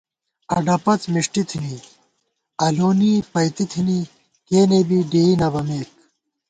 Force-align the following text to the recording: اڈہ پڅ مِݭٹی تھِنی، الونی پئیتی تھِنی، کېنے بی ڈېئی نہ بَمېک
اڈہ 0.55 0.75
پڅ 0.83 1.01
مِݭٹی 1.13 1.43
تھِنی، 1.49 1.75
الونی 2.65 3.13
پئیتی 3.33 3.65
تھِنی، 3.71 3.99
کېنے 4.47 4.79
بی 4.87 4.99
ڈېئی 5.11 5.33
نہ 5.41 5.47
بَمېک 5.53 5.89